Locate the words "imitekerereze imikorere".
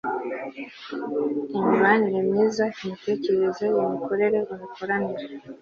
2.81-4.37